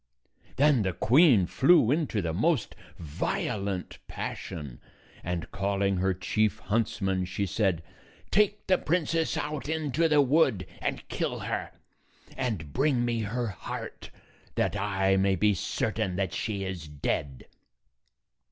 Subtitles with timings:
[0.55, 4.81] Then the queen flew into the most violent passion,
[5.23, 7.83] and, calling her chief huntsman, she said,
[8.31, 11.69] "Take the princess out into the wood and kill her,
[12.35, 14.09] and bring me her heart,
[14.55, 17.45] that I may be cer tain that she is dead."